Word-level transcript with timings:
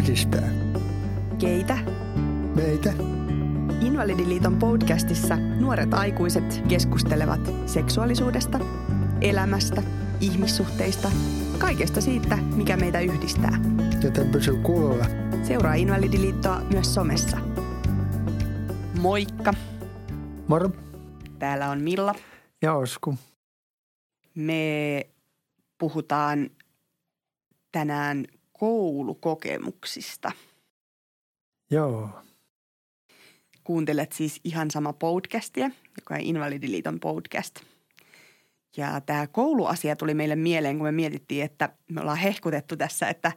yhdistää. 0.00 0.48
Keitä? 1.38 1.78
Meitä. 2.56 2.92
Invalidiliiton 3.80 4.56
podcastissa 4.56 5.36
nuoret 5.36 5.94
aikuiset 5.94 6.62
keskustelevat 6.68 7.40
seksuaalisuudesta, 7.66 8.60
elämästä, 9.20 9.82
ihmissuhteista, 10.20 11.10
kaikesta 11.58 12.00
siitä, 12.00 12.36
mikä 12.36 12.76
meitä 12.76 13.00
yhdistää. 13.00 13.60
Joten 14.02 14.28
pysy 14.28 14.56
kuulolla. 14.56 15.04
Seuraa 15.42 15.74
Invalidiliittoa 15.74 16.60
myös 16.60 16.94
somessa. 16.94 17.38
Moikka! 19.00 19.54
Moro. 20.48 20.70
Täällä 21.38 21.70
on 21.70 21.80
Milla. 21.80 22.14
Ja 22.62 22.74
Osku. 22.74 23.14
Me 24.34 25.06
puhutaan 25.78 26.50
tänään 27.72 28.24
koulukokemuksista. 28.60 30.32
Joo. 31.70 32.10
Kuuntelet 33.64 34.12
siis 34.12 34.40
ihan 34.44 34.70
sama 34.70 34.92
podcastia, 34.92 35.70
joka 36.00 36.14
on 36.14 36.20
Invalidiliiton 36.20 37.00
podcast. 37.00 37.60
Ja 38.76 39.00
tämä 39.00 39.26
kouluasia 39.26 39.96
tuli 39.96 40.14
meille 40.14 40.36
mieleen, 40.36 40.76
kun 40.76 40.86
me 40.86 40.92
mietittiin, 40.92 41.44
että 41.44 41.68
me 41.88 42.00
ollaan 42.00 42.18
hehkutettu 42.18 42.76
tässä, 42.76 43.08
että 43.08 43.32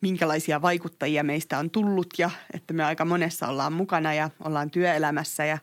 minkälaisia 0.00 0.62
vaikuttajia 0.62 1.24
meistä 1.24 1.58
on 1.58 1.70
tullut 1.70 2.08
ja 2.18 2.30
että 2.54 2.74
me 2.74 2.84
aika 2.84 3.04
monessa 3.04 3.48
ollaan 3.48 3.72
mukana 3.72 4.14
ja 4.14 4.30
ollaan 4.44 4.70
työelämässä 4.70 5.44
ja 5.44 5.58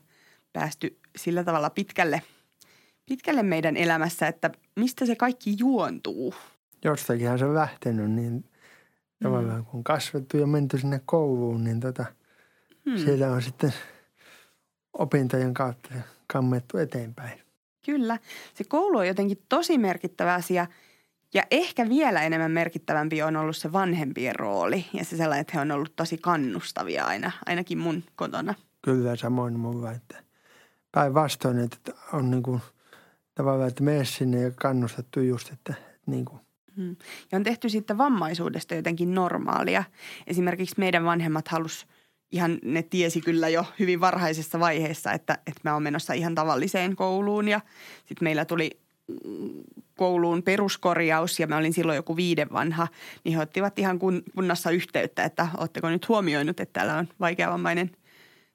päästy 0.53 0.99
sillä 1.17 1.44
tavalla 1.44 1.69
pitkälle, 1.69 2.21
pitkälle 3.05 3.44
meidän 3.44 3.77
elämässä, 3.77 4.27
että 4.27 4.52
mistä 4.75 5.05
se 5.05 5.16
kaikki 5.16 5.55
juontuu. 5.59 6.33
Jostakinhan 6.85 7.39
se 7.39 7.45
on 7.45 7.55
lähtenyt, 7.55 8.11
niin 8.11 8.44
tavallaan 9.23 9.65
kun 9.65 9.77
on 9.77 9.83
kasvettu 9.83 10.37
ja 10.37 10.47
menty 10.47 10.77
sinne 10.77 11.01
kouluun, 11.05 11.63
niin 11.63 11.79
tota, 11.79 12.05
Hmm. 12.89 12.97
siellä 12.97 13.31
on 13.31 13.41
sitten 13.41 13.73
opintojen 14.93 15.53
kautta 15.53 15.89
kammettu 16.27 16.77
eteenpäin. 16.77 17.41
Kyllä. 17.85 18.19
Se 18.53 18.63
koulu 18.63 18.97
on 18.97 19.07
jotenkin 19.07 19.43
tosi 19.49 19.77
merkittävä 19.77 20.33
asia 20.33 20.67
ja 21.33 21.43
ehkä 21.51 21.89
vielä 21.89 22.21
enemmän 22.21 22.51
merkittävämpi 22.51 23.21
on 23.23 23.35
ollut 23.35 23.57
se 23.57 23.71
vanhempien 23.71 24.35
rooli 24.35 24.85
ja 24.93 25.05
se 25.05 25.17
sellainen, 25.17 25.41
että 25.41 25.53
he 25.53 25.61
on 25.61 25.71
ollut 25.71 25.95
tosi 25.95 26.17
kannustavia 26.17 27.05
aina, 27.05 27.31
ainakin 27.45 27.77
mun 27.77 28.03
kotona. 28.15 28.53
Kyllä 28.81 29.15
samoin 29.15 29.59
mulla, 29.59 29.91
että 29.91 30.23
päinvastoin, 30.91 31.59
että 31.59 31.93
on 32.13 32.31
niin 32.31 32.43
kuin 32.43 32.61
tavallaan, 33.35 33.69
että 33.69 33.83
mene 33.83 34.05
sinne 34.05 34.41
ja 34.41 34.51
kannustettu 34.51 35.19
just, 35.19 35.51
että 35.51 35.73
niin 36.05 36.25
kuin, 36.25 36.41
Mm. 36.78 36.95
Ja 37.31 37.36
on 37.36 37.44
tehty 37.44 37.70
siitä 37.70 37.97
vammaisuudesta 37.97 38.75
jotenkin 38.75 39.16
normaalia. 39.16 39.83
Esimerkiksi 40.28 40.75
meidän 40.78 41.06
vanhemmat 41.06 41.47
halus 41.47 41.88
ihan, 42.31 42.59
ne 42.64 42.84
tiesi 42.84 43.22
kyllä 43.22 43.50
jo 43.50 43.66
hyvin 43.80 44.02
varhaisessa 44.02 44.59
vaiheessa, 44.59 45.11
että, 45.11 45.38
että 45.47 45.61
mä 45.64 45.73
oon 45.73 45.84
menossa 45.84 46.14
ihan 46.14 46.36
tavalliseen 46.36 46.95
kouluun. 46.95 47.47
Ja 47.47 47.61
sitten 47.97 48.25
meillä 48.25 48.45
tuli 48.45 48.80
mm, 49.08 49.50
kouluun 49.95 50.44
peruskorjaus 50.44 51.39
ja 51.39 51.47
mä 51.47 51.58
olin 51.58 51.73
silloin 51.73 51.95
joku 51.95 52.16
viiden 52.16 52.47
vanha, 52.52 52.88
niin 53.23 53.36
he 53.36 53.41
ottivat 53.41 53.80
ihan 53.80 54.00
kun, 54.00 54.23
kunnassa 54.36 54.72
yhteyttä, 54.72 55.23
että 55.23 55.47
ootteko 55.58 55.89
nyt 55.89 56.09
huomioinut, 56.09 56.59
että 56.59 56.73
täällä 56.73 56.95
on 56.95 57.08
vaikeavammainen 57.19 57.91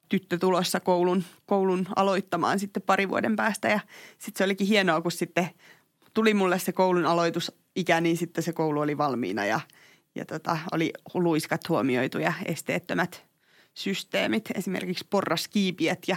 tyttö 0.08 0.38
tulossa 0.38 0.80
koulun, 0.80 1.24
koulun 1.46 1.86
aloittamaan 1.96 2.58
sitten 2.58 2.82
pari 2.82 3.08
vuoden 3.08 3.36
päästä. 3.36 3.68
Ja 3.68 3.80
sitten 4.18 4.38
se 4.38 4.44
olikin 4.44 4.66
hienoa, 4.66 5.00
kun 5.00 5.12
sitten 5.12 5.50
tuli 6.14 6.34
mulle 6.34 6.58
se 6.58 6.72
koulun 6.72 7.06
aloitusikä, 7.76 8.00
niin 8.00 8.16
sitten 8.16 8.44
se 8.44 8.52
koulu 8.52 8.80
oli 8.80 8.98
valmiina 8.98 9.44
ja, 9.44 9.60
ja 10.14 10.24
tota, 10.24 10.58
oli 10.72 10.92
luiskat 11.14 11.68
huomioitu 11.68 12.18
ja 12.18 12.32
esteettömät 12.46 13.24
systeemit, 13.74 14.50
esimerkiksi 14.54 15.06
porraskiipiet 15.10 16.08
ja 16.08 16.16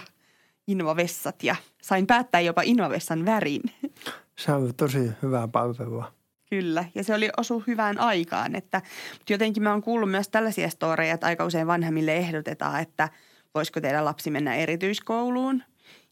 invavessat 0.67 1.43
ja 1.43 1.55
sain 1.81 2.07
päättää 2.07 2.41
jopa 2.41 2.61
invavessan 2.61 3.25
värin. 3.25 3.61
se 4.39 4.51
on 4.51 4.73
tosi 4.75 5.11
hyvää 5.21 5.47
palvelua. 5.47 6.13
Kyllä, 6.49 6.85
ja 6.95 7.03
se 7.03 7.13
oli 7.13 7.29
osu 7.37 7.63
hyvään 7.67 7.99
aikaan. 7.99 8.55
Että, 8.55 8.81
mutta 9.13 9.33
jotenkin 9.33 9.63
mä 9.63 9.71
oon 9.71 9.81
kuullut 9.81 10.11
myös 10.11 10.29
tällaisia 10.29 10.69
storeja, 10.69 11.13
että 11.13 11.27
aika 11.27 11.45
usein 11.45 11.67
vanhemmille 11.67 12.15
ehdotetaan, 12.15 12.81
että 12.81 13.09
voisiko 13.53 13.81
teidän 13.81 14.05
lapsi 14.05 14.31
mennä 14.31 14.55
erityiskouluun. 14.55 15.63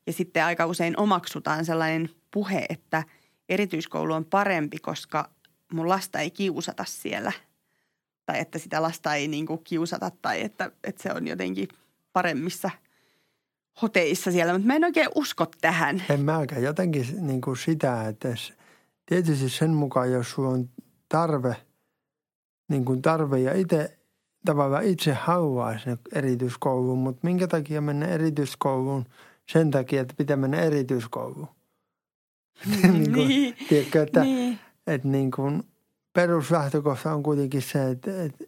Ja 0.08 0.14
sitten 0.14 0.44
aika 0.44 0.66
usein 0.66 1.00
omaksutaan 1.00 1.66
sellainen 1.66 2.10
puhe, 2.32 2.66
että 2.70 3.04
erityiskoulu 3.50 4.14
on 4.14 4.26
parempi, 4.26 4.78
koska 4.78 5.30
mun 5.74 5.90
lasta 5.90 6.20
ei 6.20 6.32
kiusata 6.32 6.86
siellä. 6.88 7.32
Tai 8.26 8.40
että 8.40 8.60
sitä 8.60 8.82
lasta 8.82 9.16
ei 9.16 9.28
niin 9.28 9.46
kuin 9.46 9.64
kiusata 9.64 10.12
tai 10.22 10.42
että, 10.42 10.72
että 10.84 11.04
se 11.04 11.12
on 11.14 11.28
jotenkin 11.28 11.68
paremmissa 12.14 12.70
hoteissa 13.82 14.32
siellä. 14.32 14.54
Mutta 14.54 14.68
mä 14.68 14.76
en 14.76 14.84
oikein 14.84 15.10
usko 15.16 15.46
tähän. 15.62 16.04
En 16.10 16.22
mäkään 16.22 16.64
jotenkin 16.64 17.28
niin 17.28 17.42
kuin 17.42 17.58
sitä, 17.58 18.08
että 18.08 18.36
tietysti 19.06 19.50
sen 19.50 19.72
mukaan, 19.72 20.12
jos 20.12 20.32
sulla 20.32 20.50
on 20.50 20.70
tarve, 21.10 21.56
niin 22.70 22.86
kuin 22.86 23.02
tarve 23.02 23.40
ja 23.40 23.54
itse 23.54 23.98
tavallaan 24.46 24.84
itse 24.84 25.14
haluaa 25.14 25.80
sinne 25.80 25.98
erityiskouluun, 26.14 27.00
mutta 27.00 27.20
minkä 27.24 27.48
takia 27.48 27.82
mennä 27.82 28.08
erityiskouluun? 28.08 29.06
Sen 29.52 29.72
takia, 29.72 30.02
että 30.02 30.14
pitää 30.18 30.38
mennä 30.38 30.62
erityiskouluun. 30.62 31.48
niin 32.82 33.14
kuin, 33.14 33.28
niin, 33.28 33.56
tiedätkö, 33.70 34.04
että, 34.04 34.24
niin. 34.24 34.60
Että 34.88 35.08
niin 35.08 35.32
kuin 35.32 35.64
peruslähtökohta 36.14 37.14
on 37.14 37.24
kuitenkin 37.24 37.62
se, 37.62 37.90
että, 37.90 38.24
että 38.24 38.44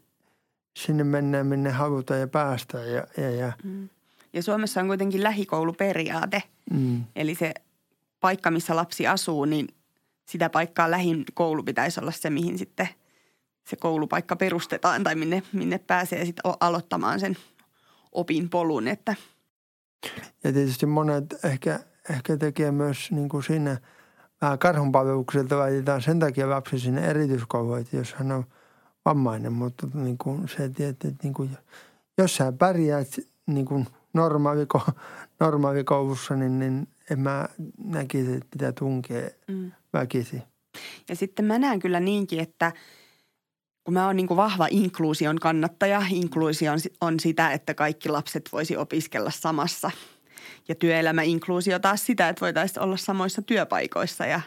sinne 0.77 1.03
mennään 1.03 1.47
minne 1.47 1.69
halutaan 1.69 2.19
ja 2.19 2.27
päästään 2.27 2.91
ja, 2.91 3.07
ja, 3.17 3.31
ja 3.31 3.53
Mm. 3.63 3.89
Ja 4.33 4.43
Suomessa 4.43 4.81
on 4.81 4.87
kuitenkin 4.87 5.23
lähikouluperiaate. 5.23 6.43
mm, 6.71 7.03
Eli 7.15 7.35
se 7.35 7.53
paikka, 8.19 8.51
missä 8.51 8.75
lapsi 8.75 9.07
asuu, 9.07 9.45
niin 9.45 9.67
sitä 10.25 10.49
paikkaa 10.49 10.91
lähin 10.91 11.23
koulu 11.33 11.63
pitäisi 11.63 11.99
olla 11.99 12.11
se, 12.11 12.29
mihin 12.29 12.57
sitten 12.57 12.89
se 13.67 13.75
koulupaikka 13.75 14.35
perustetaan 14.35 15.03
tai 15.03 15.15
minne, 15.15 15.43
minne 15.53 15.77
pääsee 15.77 16.25
sitten 16.25 16.51
aloittamaan 16.59 17.19
sen 17.19 17.37
opinpolun. 18.11 18.87
Että, 18.87 19.15
Ja 20.43 20.53
tietysti 20.53 20.85
monet 20.85 21.45
ehkä, 21.45 21.79
ehkä 22.09 22.37
tekee 22.37 22.71
myös 22.71 23.11
niin 23.11 23.29
kuin 23.29 23.43
siinä 23.43 23.77
vähän 24.41 24.59
karhunpalvelukselta 24.59 25.59
laitetaan 25.59 26.01
sen 26.01 26.19
takia 26.19 26.49
lapsi 26.49 26.79
sinne 26.79 27.05
erityiskouluun, 27.05 27.79
että 27.79 27.97
jos 27.97 28.13
hän 28.13 28.31
on 28.31 28.45
vammainen, 29.05 29.53
mutta 29.53 29.87
niin 29.93 30.17
kuin 30.17 30.47
se, 30.47 30.63
että, 30.63 30.87
että 30.87 31.07
niin 31.23 31.33
kuin, 31.33 31.57
jos 32.17 32.35
sä 32.35 32.51
pärjäät 32.51 33.07
niin 33.47 33.65
kuin 33.65 33.87
normaaliko, 34.13 34.81
normaalikoulussa, 35.39 36.35
niin, 36.35 36.59
niin 36.59 36.87
en 37.09 37.19
mä 37.19 37.49
näkisi, 37.77 38.33
että 38.33 38.47
pitää 38.51 38.71
tunkea 38.71 39.29
mm. 39.47 39.71
väkisi. 39.93 40.41
Ja 41.09 41.15
sitten 41.15 41.45
mä 41.45 41.59
näen 41.59 41.79
kyllä 41.79 41.99
niinkin, 41.99 42.39
että 42.39 42.71
kun 43.83 43.93
mä 43.93 44.05
oon 44.05 44.15
niin 44.15 44.27
kuin 44.27 44.37
vahva 44.37 44.67
inkluusion 44.69 45.39
kannattaja, 45.39 46.01
inkluusio 46.09 46.71
on, 46.71 46.79
on 47.01 47.19
sitä, 47.19 47.51
että 47.51 47.73
kaikki 47.73 48.09
lapset 48.09 48.49
voisi 48.51 48.77
opiskella 48.77 49.31
samassa. 49.31 49.91
Ja 50.67 50.75
työelämäinkluusio 50.75 51.79
taas 51.79 52.05
sitä, 52.05 52.29
että 52.29 52.41
voitaisiin 52.41 52.83
olla 52.83 52.97
samoissa 52.97 53.41
työpaikoissa 53.41 54.25
ja 54.25 54.41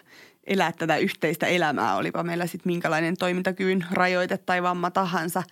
elää 0.45 0.73
tätä 0.73 0.97
yhteistä 0.97 1.47
elämää, 1.47 1.97
olipa 1.97 2.23
meillä 2.23 2.47
sitten 2.47 2.73
minkälainen 2.73 3.17
toimintakyvyn 3.17 3.87
rajoite 3.91 4.39
tai 4.39 4.63
vamma 4.63 4.91
tahansa 4.91 5.43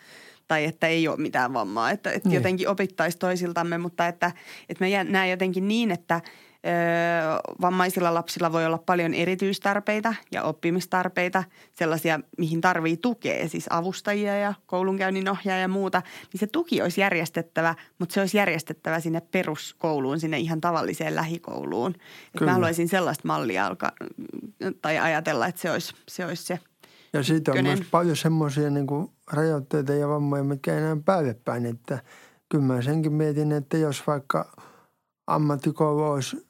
tai 0.49 0.65
että 0.65 0.87
ei 0.87 1.09
ole 1.09 1.17
mitään 1.17 1.53
vammaa, 1.53 1.91
että, 1.91 2.11
että 2.11 2.29
Niin. 2.29 2.37
jotenkin 2.37 2.69
opittaisi 2.69 3.19
toisiltamme, 3.19 3.79
mutta 3.79 4.07
että, 4.07 4.33
että 4.69 4.85
mä 4.85 5.05
näen 5.05 5.31
jotenkin 5.31 5.69
niin, 5.69 5.91
että 5.91 6.21
vammaisilla 7.61 8.15
lapsilla 8.15 8.53
voi 8.53 8.67
olla 8.67 8.79
paljon 8.79 9.15
erityistarpeita 9.15 10.15
ja 10.33 10.43
oppimistarpeita, 10.43 11.45
sellaisia, 11.73 12.21
mihin 12.39 12.61
tarvii 12.61 12.97
tukea, 12.97 13.49
siis 13.49 13.67
avustajia 13.71 14.39
ja 14.39 14.55
koulunkäynninohjaaja 14.67 15.61
ja 15.61 15.69
muuta, 15.69 16.03
niin 16.33 16.41
se 16.41 16.47
tuki 16.47 16.83
olisi 16.83 17.01
järjestettävä, 17.01 17.75
mutta 17.99 18.13
se 18.13 18.21
olisi 18.21 18.39
järjestettävä 18.39 19.01
sinne 19.01 19.21
peruskouluun, 19.21 20.21
sinne 20.21 20.39
ihan 20.39 20.61
tavalliseen 20.61 21.15
lähikouluun. 21.15 21.95
Et 22.35 22.41
mä 22.41 22.53
haluaisin 22.53 22.89
sellaista 22.89 23.29
mallia 23.29 23.67
alkaa, 23.67 23.91
tai 24.83 24.99
ajatella, 24.99 25.47
että 25.47 25.61
se 25.61 25.71
olisi 25.71 25.95
se, 26.09 26.27
olisi 26.27 26.45
se. 26.45 26.59
Ja 27.13 27.23
siitä 27.23 27.51
on 27.51 27.59
Ykkönen. 27.59 27.79
myös 27.79 27.89
paljon 27.91 28.17
semmoisia 28.17 28.71
niin 28.71 28.87
rajoitteita 29.33 29.93
ja 29.93 30.09
vammoja, 30.09 30.45
mitkä 30.45 30.73
ei 30.73 30.79
enää 30.79 30.97
päällepäin. 31.05 31.67
Että 31.67 31.99
kyllä 32.49 32.65
mä 32.65 32.83
senkin 32.83 33.13
mietin, 33.13 33.53
että 33.53 33.77
jos 33.77 34.07
vaikka 34.07 34.57
ammattikoulu 35.27 36.03
olisi 36.03 36.46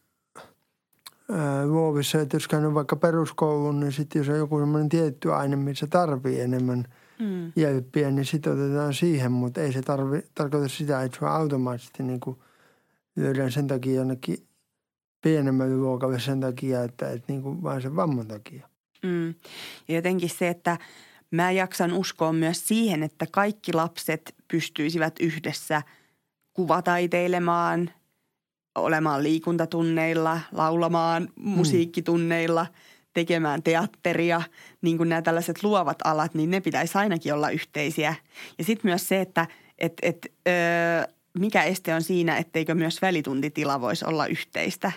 luovissa, 1.65 2.21
että 2.21 2.37
jos 2.37 2.49
käynyt 2.49 2.75
vaikka 2.75 2.97
peruskoulun, 2.97 3.81
niin 3.81 3.93
sitten 3.93 4.21
jos 4.21 4.29
on 4.29 4.39
joku 4.39 4.59
semmoinen 4.59 4.89
tietty 4.89 5.33
aine, 5.33 5.57
missä 5.57 5.87
tarvii 5.87 6.41
enemmän 6.41 6.85
Mm. 7.19 7.53
jälppiä, 7.57 8.11
niin 8.11 8.25
sitten 8.25 8.53
otetaan 8.53 8.95
siihen, 8.95 9.33
mutta 9.33 9.61
ei 9.61 9.73
se 9.73 9.83
tarvi, 9.83 10.23
tarkoita 10.35 10.69
sitä, 10.69 11.03
että 11.03 11.19
on 11.21 11.33
automaattisesti 11.33 12.03
niin 12.03 12.21
kuin 12.21 12.39
lyödään 13.17 13.53
sen 13.53 13.67
takia 13.67 13.95
jonnekin 13.95 14.47
pienemmälle 15.23 15.77
luokalle 15.77 16.21
sen 16.21 16.41
takia, 16.41 16.85
että, 16.85 17.11
että 17.11 17.33
niin 17.33 17.43
kuin 17.43 17.63
vaan 17.63 17.83
sen 17.83 17.97
vamman 17.97 18.29
takia. 18.29 18.69
Mm. 19.03 19.35
Ja 19.89 19.95
jotenkin 19.95 20.31
se, 20.31 20.49
että 20.49 20.79
mä 21.31 21.51
jaksan 21.51 21.93
uskoa 21.93 22.33
myös 22.33 22.69
siihen, 22.69 23.03
että 23.03 23.27
kaikki 23.31 23.73
lapset 23.73 24.35
pystyisivät 24.49 25.15
yhdessä 25.21 25.83
kuvataiteilemaan, 26.53 27.91
olemaan 28.77 29.23
liikuntatunneilla, 29.23 30.41
laulamaan 30.53 31.29
musiikkitunneilla, 31.37 32.67
tekemään 33.13 33.63
teatteria, 33.63 34.43
niin 34.83 34.97
kuin 34.97 35.09
nämä 35.09 35.23
tällaiset 35.23 35.63
luovat 35.63 35.99
alat, 36.05 36.35
niin 36.35 36.51
ne 36.51 36.61
pitäisi 36.61 36.99
ainakin 36.99 37.35
olla 37.35 37.51
yhteisiä. 37.51 38.15
Ja 38.59 38.65
sitten 38.65 38.91
myös 38.91 39.09
se, 39.09 39.21
että 39.21 39.47
et, 39.79 39.93
et, 40.03 40.27
öö, 40.49 41.13
mikä 41.39 41.63
este 41.63 41.95
on 41.95 42.03
siinä, 42.03 42.37
etteikö 42.37 42.75
myös 42.75 43.03
välituntitila 43.03 43.81
voisi 43.81 44.05
olla 44.05 44.27
yhteistä. 44.27 44.93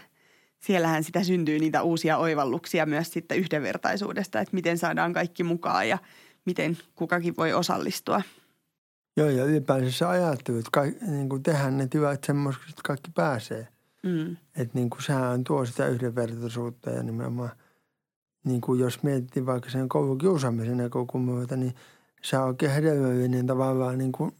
Siellähän 0.59 1.03
sitä 1.03 1.23
syntyy 1.23 1.59
niitä 1.59 1.81
uusia 1.81 2.17
oivalluksia 2.17 2.85
myös 2.85 3.13
sitten 3.13 3.37
yhdenvertaisuudesta, 3.37 4.39
että 4.39 4.55
miten 4.55 4.77
saadaan 4.77 5.13
kaikki 5.13 5.43
mukaan 5.43 5.89
ja 5.89 5.97
miten 6.45 6.77
kukakin 6.95 7.37
voi 7.37 7.53
osallistua. 7.53 8.21
Joo, 9.17 9.29
ja 9.29 9.45
ylipäänsä 9.45 9.91
se 9.91 10.05
ajattelu, 10.05 10.57
että 10.57 10.69
kaikki, 10.73 11.05
niin 11.05 11.29
kuin 11.29 11.43
tehdään 11.43 11.77
ne 11.77 11.87
työt 11.87 12.23
semmoiseksi, 12.23 12.69
että 12.69 12.81
kaikki 12.85 13.11
pääsee. 13.15 13.67
Mm. 14.03 14.37
Että 14.55 14.79
niin 14.79 14.89
kuin 14.89 15.03
sehän 15.03 15.43
tuo 15.43 15.65
sitä 15.65 15.87
yhdenvertaisuutta 15.87 16.89
ja 16.89 17.03
nimenomaan, 17.03 17.51
niin 18.43 18.61
kuin 18.61 18.79
jos 18.79 19.03
miettii 19.03 19.45
vaikka 19.45 19.69
sen 19.69 19.89
koulukiusaamisen 19.89 20.77
näkökulmalta, 20.77 21.55
niin 21.55 21.75
se 22.21 22.37
on 22.37 22.47
oikein 22.47 22.71
hedelmällinen 22.71 23.47
tavallaan 23.47 23.97
niin 23.97 24.11
kuin 24.11 24.31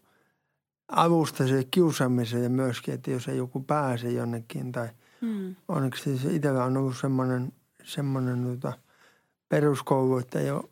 avusta 0.88 1.48
se 1.48 1.64
kiusaamiseen 1.72 2.52
myöskin, 2.52 2.94
että 2.94 3.12
jos 3.12 3.28
ei 3.28 3.38
joku 3.38 3.64
pääse 3.64 4.12
jonnekin 4.12 4.72
tai 4.72 4.90
mm. 5.22 5.56
onneksi 5.68 6.18
se 6.18 6.34
itsellä 6.34 6.64
on 6.64 6.78
ollut 6.78 6.98
semmoinen, 6.98 7.54
semmoinen 7.84 8.44
tota, 8.44 8.74
peruskoulu, 9.50 10.18
että 10.18 10.40
ei 10.40 10.52
ole 10.52 10.64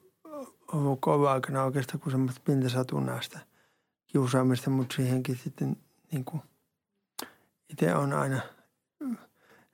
ollut 0.71 1.01
kouluaikana 1.01 1.63
oikeastaan 1.63 1.99
kuin 1.99 2.11
semmoista 2.11 2.41
pintasatunnaista– 2.45 3.39
kiusaamista, 4.07 4.69
mutta 4.69 4.95
siihenkin 4.95 5.39
sitten 5.43 5.77
niin 6.11 6.25
kuin 6.25 6.41
itse 7.69 7.95
on 7.95 8.13
aina 8.13 8.41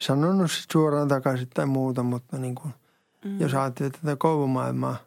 sanonut 0.02 0.52
sit 0.52 0.72
suoraan 0.72 1.08
takaisin 1.08 1.50
tai 1.54 1.66
muuta, 1.66 2.04
mutta 2.04 2.38
niin 2.38 2.56
kuin, 2.56 2.74
mm. 3.26 3.40
jos 3.40 3.54
ajattelee 3.54 3.92
tätä 3.92 4.16
koulumaailmaa 4.16 4.98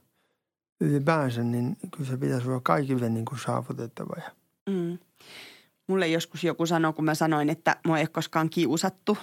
ylipäänsä, 0.81 1.43
niin 1.43 1.76
kyllä 1.96 2.11
se 2.11 2.17
pitäisi 2.17 2.49
olla 2.49 2.61
kaikille 2.61 3.08
niin 3.08 3.25
kuin 3.25 3.38
saavutettava. 3.38 4.17
Mm 4.67 4.99
mulle 5.87 6.09
joskus 6.09 6.44
joku 6.44 6.67
sanoi, 6.67 6.93
kun 6.93 7.05
mä 7.05 7.15
sanoin, 7.15 7.50
että 7.50 7.77
mua 7.87 7.99
ei 7.99 8.03
ole 8.03 8.09
koskaan 8.09 8.50
kiusattu, 8.50 9.19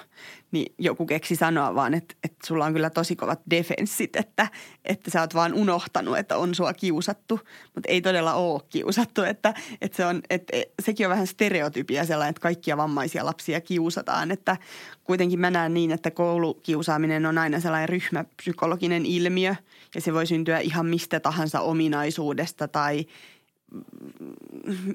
niin 0.52 0.76
joku 0.78 1.06
keksi 1.06 1.36
sanoa 1.36 1.76
vaan, 1.76 1.94
että, 1.94 2.16
että 2.24 2.48
sulla 2.48 2.66
on 2.66 2.74
kyllä 2.74 2.90
tosi 2.90 3.16
kovat 3.16 3.42
defenssit, 3.50 4.16
että, 4.16 4.48
että 4.86 5.12
sä 5.12 5.22
oot 5.22 5.34
vaan 5.34 5.54
unohtanut, 5.54 6.18
että 6.18 6.38
on 6.38 6.56
sua 6.56 6.74
kiusattu, 6.74 7.40
mutta 7.76 7.90
ei 7.90 8.02
todella 8.02 8.34
ole 8.34 8.62
kiusattu. 8.70 9.22
Että, 9.22 9.54
että, 9.82 9.98
se 9.98 10.06
on, 10.06 10.22
että 10.30 10.58
sekin 10.82 11.06
on 11.06 11.12
vähän 11.12 11.28
stereotypia 11.28 12.06
sellainen, 12.06 12.30
että 12.30 12.42
kaikkia 12.42 12.78
vammaisia 12.78 13.26
lapsia 13.26 13.62
kiusataan, 13.62 14.32
että 14.32 14.58
kuitenkin 15.04 15.40
mä 15.40 15.52
näen 15.52 15.74
niin, 15.74 15.92
että 15.92 16.12
koulukiusaaminen 16.12 17.26
on 17.26 17.38
aina 17.38 17.60
sellainen 17.60 17.90
ryhmäpsykologinen 17.90 19.06
ilmiö 19.06 19.56
ja 19.96 20.02
se 20.02 20.14
voi 20.14 20.26
syntyä 20.26 20.60
ihan 20.60 20.86
mistä 20.86 21.20
tahansa 21.20 21.62
ominaisuudesta 21.62 22.68
tai– 22.68 23.06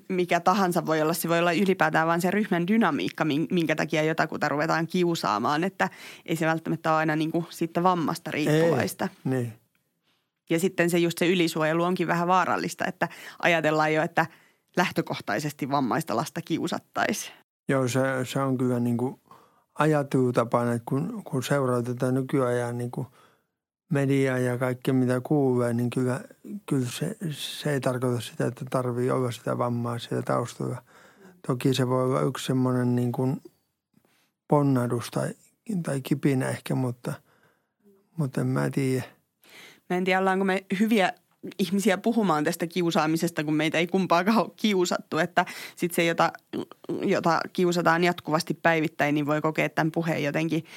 mikä 0.09 0.41
tahansa 0.41 0.87
voi 0.87 1.03
olla. 1.03 1.13
Se 1.13 1.29
voi 1.29 1.39
olla 1.39 1.53
ylipäätään 1.53 2.07
vain 2.07 2.21
se 2.21 2.31
ryhmän 2.31 2.67
dynamiikka, 2.67 3.25
minkä 3.51 3.77
takia 3.77 4.03
jotakuta 4.03 4.49
ruvetaan 4.49 4.87
kiusaamaan. 4.87 5.65
Että 5.65 5.91
ei 6.27 6.37
se 6.37 6.47
välttämättä 6.47 6.91
ole 6.91 6.99
aina 6.99 7.17
niin 7.17 7.33
kuin 7.33 7.47
sitten 7.51 7.83
vammasta 7.83 8.31
riippuvaista. 8.31 9.05
Ei, 9.05 9.31
niin. 9.33 9.53
Ja 10.51 10.59
sitten 10.59 10.91
se 10.91 10.99
just 10.99 11.19
se 11.19 11.27
ylisuojelu 11.27 11.85
onkin 11.85 12.07
vähän 12.07 12.29
vaarallista, 12.29 12.85
että 12.85 13.09
ajatellaan 13.43 13.95
jo, 13.95 14.03
että 14.03 14.27
lähtökohtaisesti 14.77 15.71
vammaista 15.71 16.17
lasta 16.17 16.43
kiusattaisiin. 16.43 17.33
Joo, 17.69 17.89
se, 17.89 18.01
se 18.25 18.41
on 18.41 18.59
kyllä 18.59 18.81
niin 18.81 18.97
kuin 18.97 19.21
ajattelutapana, 19.79 20.73
että 20.73 20.87
kun, 20.89 21.23
kun 21.25 21.43
seuraa 21.43 21.83
tätä 21.83 22.13
nykyajan 22.13 22.79
niin 22.79 22.91
kuin– 22.91 23.07
media 23.88 24.38
ja 24.38 24.58
kaikki 24.58 24.93
mitä 24.93 25.20
kuulee, 25.20 25.73
niin 25.73 25.90
kyllä, 25.90 26.20
kyllä 26.67 26.87
se, 26.90 27.17
se 27.31 27.73
ei 27.73 27.81
tarkoita 27.81 28.20
sitä, 28.20 28.46
että 28.46 28.64
tarvii 28.70 29.11
olla 29.11 29.31
sitä 29.31 29.58
vammaa 29.58 29.99
siellä 29.99 30.23
taustalla. 30.23 30.82
Toki 31.46 31.75
se 31.75 31.88
voi 31.88 32.05
olla 32.05 32.20
yksi 32.20 32.46
semmoinen 32.46 32.96
niin 32.96 33.12
kuin 33.12 33.43
ponnadus 34.49 35.11
tai, 35.11 35.29
tai 35.82 36.00
kipinä 36.00 36.49
ehkä, 36.49 36.75
mutta, 36.75 37.12
mutta 38.17 38.40
en 38.40 38.46
mä 38.46 38.70
tiedä. 38.70 39.05
Mä 39.91 39.96
en 39.96 40.05
tiedä, 40.05 40.20
ollaanko 40.20 40.44
me 40.44 40.64
hyviä 40.81 41.12
ihmisiä 41.58 41.99
puhumaan 41.99 42.44
tästä 42.44 42.67
kiusaamisesta, 42.67 43.44
kun 43.44 43.55
meitä 43.55 43.79
ei 43.79 43.87
kumpaakaan 43.87 44.38
ole 44.38 44.50
kiusattu. 44.56 45.19
Että 45.19 45.44
sitten 45.76 45.96
se, 45.96 46.05
jota, 46.05 46.32
jota 47.02 47.41
kiusataan 47.52 48.05
jatkuvasti 48.05 48.55
päivittäin, 48.55 49.14
niin 49.14 49.26
voi 49.26 49.41
kokea 49.41 49.69
tämän 49.69 49.93
puheen 49.93 50.25
jotenkin– 50.25 50.64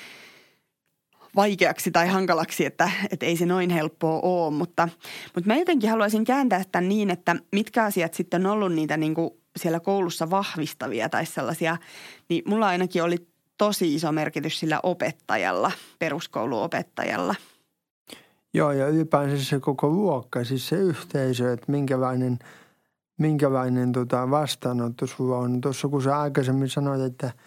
vaikeaksi 1.36 1.92
tai 1.92 2.08
hankalaksi, 2.08 2.66
että, 2.66 2.92
että 3.12 3.26
ei 3.26 3.38
se 3.38 3.46
noin 3.46 3.70
helppoa 3.70 4.20
ole. 4.20 4.54
Mutta, 4.54 4.90
mutta 5.36 5.48
mä 5.48 5.56
jotenkin 5.56 5.90
haluaisin 5.90 6.24
kääntää 6.24 6.64
tämän 6.72 6.90
niin, 6.90 7.10
että 7.10 7.36
mitkä 7.52 7.84
asiat 7.84 8.14
sitten 8.14 8.46
on 8.46 8.52
ollut 8.52 8.74
niitä 8.74 8.98
niin 8.98 9.16
kuin 9.16 9.32
siellä 9.60 9.80
koulussa 9.80 10.30
vahvistavia 10.30 11.10
tai 11.10 11.26
sellaisia, 11.26 11.78
niin 12.30 12.44
mulla 12.48 12.68
ainakin 12.68 13.04
oli 13.04 13.28
tosi 13.58 13.96
iso 13.96 14.12
merkitys 14.12 14.60
sillä 14.60 14.80
opettajalla, 14.84 15.72
peruskouluopettajalla. 16.00 17.36
Joo, 18.54 18.72
ja 18.72 18.88
ylipäänsä 18.88 19.46
se 19.46 19.60
koko 19.60 19.90
luokka, 19.90 20.44
siis 20.44 20.68
se 20.68 20.76
yhteisö, 20.76 21.54
että 21.54 21.72
minkälainen, 21.72 22.40
minkälainen 23.18 23.92
tota 23.92 24.30
vastaanotto 24.30 25.08
sulla 25.08 25.38
on. 25.38 25.62
Tuossa 25.62 25.88
kun 25.88 26.04
sä 26.04 26.20
aikaisemmin 26.20 26.70
sanoit, 26.70 27.02
että– 27.02 27.32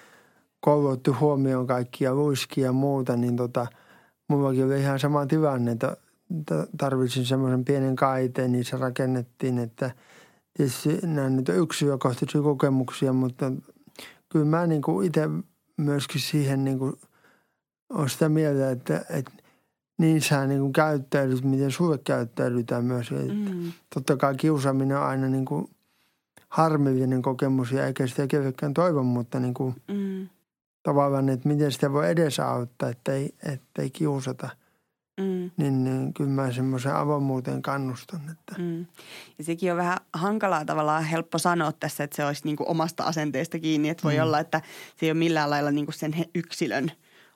kouluttu 0.65 1.17
huomioon 1.21 1.67
kaikkia 1.67 2.15
luiskia 2.15 2.65
ja 2.65 2.73
muuta, 2.73 3.17
niin 3.17 3.37
tota, 3.37 3.67
mullakin 4.29 4.65
oli 4.65 4.81
ihan 4.81 4.99
sama 4.99 5.27
tilanne, 5.27 5.73
että 5.73 5.97
tarvitsin 6.79 7.27
semmoisen 7.27 7.65
pienen 7.65 7.97
kaiteen, 7.97 8.53
niin 8.53 8.65
se 8.65 8.77
rakennettiin, 8.77 9.59
että 9.59 9.91
tietysti 10.55 10.99
nämä 11.03 11.31
nyt 11.31 11.49
on 11.49 11.57
yksilökohtaisia 11.57 12.43
kokemuksia, 12.43 13.13
mutta 13.13 13.53
kyllä 14.29 14.45
mä 14.45 14.67
niin 14.67 14.83
kuin 14.83 15.07
itse 15.07 15.29
myöskin 15.77 16.21
siihen 16.21 16.65
niin 16.65 16.79
kuin 16.79 16.93
olen 17.91 18.09
sitä 18.09 18.29
mieltä, 18.29 18.71
että, 18.71 19.05
että 19.11 19.33
niin 19.99 20.23
sä 20.23 20.47
niin 20.47 20.61
kuin 20.61 20.73
käyttäydyt, 20.73 21.45
miten 21.45 21.71
sulle 21.71 21.99
käyttäydytään 21.99 22.85
myös. 22.85 23.11
Mm. 23.11 23.73
Totta 23.95 24.17
kai 24.17 24.35
kiusaaminen 24.35 24.97
on 24.97 25.03
aina 25.03 25.29
niin 25.29 25.45
kuin 25.45 25.71
harmillinen 26.49 27.23
kokemus 27.23 27.73
ja 27.73 27.87
eikä 27.87 28.07
sitä 28.07 28.27
kellekään 28.27 28.75
toivo, 28.75 29.03
mutta 29.03 29.41
niin 29.41 29.55
kuin 29.55 29.75
mm 29.89 30.29
tavallaan, 30.85 31.29
että 31.29 31.49
miten 31.49 31.73
sitä 31.73 31.93
voi 31.93 32.11
edesauttaa, 32.11 32.89
ettei, 32.89 33.35
ettei 33.53 33.91
kiusata. 33.91 34.49
Mm. 35.21 35.51
Niin, 35.57 35.85
niin 35.85 36.15
kyllä 36.15 36.31
mä 36.31 36.53
semmoisen 36.53 36.95
avoimuuteen 36.95 37.63
kannustan. 37.63 38.21
Että. 38.31 38.63
Mm. 38.63 38.87
Ja 39.39 39.45
sekin 39.45 39.73
on 39.73 39.77
vähän 39.77 39.99
hankalaa 40.13 40.65
tavallaan 40.65 41.05
helppo 41.05 41.39
sanoa 41.39 41.73
tässä, 41.73 42.05
että 42.05 42.17
se 42.17 42.25
olisi 42.25 42.43
niin 42.45 42.57
kuin 42.57 42.69
omasta 42.69 43.05
asenteesta 43.05 43.59
kiinni. 43.59 43.89
Että 43.89 44.03
voi 44.03 44.17
mm. 44.17 44.23
olla, 44.23 44.41
että 44.41 44.61
se 44.97 45.07
ei 45.07 45.11
ole 45.11 45.19
millään 45.19 45.51
lailla 45.51 45.71
niin 45.71 45.87
kuin 45.87 45.95
sen 45.95 46.15
yksilön 46.35 46.91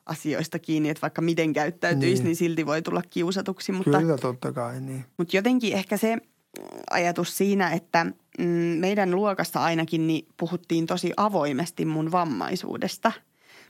asioista 0.07 0.59
kiinni, 0.59 0.89
että 0.89 1.03
vaikka 1.03 1.23
miten 1.23 1.53
käyttäytyisi, 1.53 2.23
niin, 2.23 2.25
niin 2.25 2.37
silti 2.37 2.67
voi 2.67 2.83
tulla 2.83 3.03
kiusatuksi. 3.11 3.73
Mutta, 3.73 4.01
kyllä 4.01 4.19
totta 4.19 4.53
kai, 4.53 4.81
niin. 4.81 5.05
Mutta 5.17 5.37
jotenkin 5.37 5.73
ehkä 5.73 5.97
se 5.97 6.19
ajatus 6.91 7.37
siinä, 7.37 7.71
että 7.71 8.07
mm, 8.39 8.45
meidän 8.81 9.11
luokassa 9.11 9.61
ainakin 9.61 10.07
niin 10.07 10.29
puhuttiin 10.37 10.87
tosi 10.87 11.13
avoimesti 11.17 11.85
mun 11.85 12.13
vammaisuudesta– 12.13 13.13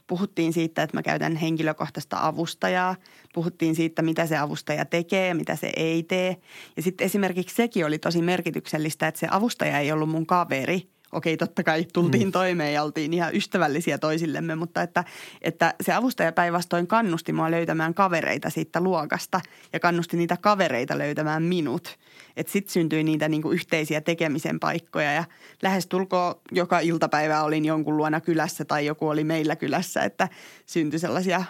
puhuttiin 0.09 0.53
siitä, 0.53 0.83
että 0.83 0.97
mä 0.97 1.03
käytän 1.03 1.35
henkilökohtaista 1.35 2.17
avustajaa. 2.21 2.95
Puhuttiin 3.33 3.75
siitä, 3.75 4.01
mitä 4.01 4.25
se 4.25 4.37
avustaja 4.37 4.85
tekee 4.85 5.27
ja 5.27 5.35
mitä 5.35 5.55
se 5.55 5.71
ei 5.75 6.03
tee. 6.03 6.37
Ja 6.75 6.81
sitten 6.81 7.05
esimerkiksi 7.05 7.55
sekin 7.55 7.85
oli 7.85 7.99
tosi 7.99 8.21
merkityksellistä, 8.21 9.07
että 9.07 9.19
se 9.19 9.27
avustaja 9.31 9.79
ei 9.79 9.91
ollut 9.91 10.09
mun 10.09 10.25
kaveri– 10.25 10.81
okei, 11.11 11.37
totta 11.37 11.63
kai 11.63 11.85
tultiin 11.93 12.27
mm. 12.27 12.31
toimeen 12.31 12.73
ja 12.73 12.83
oltiin 12.83 13.13
ihan 13.13 13.35
ystävällisiä 13.35 13.97
toisillemme, 13.97 14.55
mutta 14.55 14.81
että, 14.81 15.03
että 15.41 15.73
se 15.81 15.93
avustaja 15.93 16.31
päinvastoin 16.31 16.87
kannusti 16.87 17.33
mua 17.33 17.51
löytämään 17.51 17.93
kavereita 17.93 18.49
siitä 18.49 18.81
luokasta 18.81 19.41
ja 19.73 19.79
kannusti 19.79 20.17
niitä 20.17 20.37
kavereita 20.37 20.97
löytämään 20.97 21.43
minut. 21.43 21.99
Että 22.37 22.51
sitten 22.51 22.73
syntyi 22.73 23.03
niitä 23.03 23.29
niinku 23.29 23.51
yhteisiä 23.51 24.01
tekemisen 24.01 24.59
paikkoja 24.59 25.13
ja 25.13 25.23
lähestulkoon 25.61 26.35
joka 26.51 26.79
iltapäivä 26.79 27.43
olin 27.43 27.65
jonkun 27.65 27.97
luona 27.97 28.21
kylässä 28.21 28.65
tai 28.65 28.85
joku 28.85 29.07
oli 29.07 29.23
meillä 29.23 29.55
kylässä, 29.55 30.03
että 30.03 30.29
syntyi 30.65 30.99
sellaisia 30.99 31.43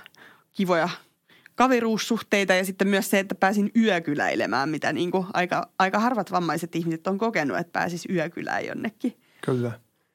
kivoja 0.52 0.90
kaveruussuhteita 1.56 2.54
ja 2.54 2.66
sitten 2.66 2.88
myös 2.88 3.10
se, 3.10 3.20
että 3.20 3.36
pääsin 3.36 3.72
yökyläilemään, 3.76 4.70
mitä 4.70 4.94
niin 4.94 5.12
kuin 5.12 5.26
aika, 5.34 5.70
aika 5.80 6.00
harvat 6.00 6.32
vammaiset 6.32 6.76
ihmiset 6.76 7.08
on 7.08 7.18
kokenut, 7.18 7.58
että 7.58 7.72
pääsis 7.72 8.06
yökylään 8.10 8.66
jonnekin– 8.66 9.16
Kyllä. 9.46 9.72